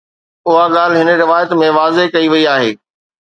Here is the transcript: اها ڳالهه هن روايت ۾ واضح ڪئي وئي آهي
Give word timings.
اها 0.49 0.65
ڳالهه 0.75 0.99
هن 1.01 1.09
روايت 1.23 1.49
۾ 1.61 1.69
واضح 1.79 2.03
ڪئي 2.13 2.27
وئي 2.31 2.43
آهي 2.55 2.71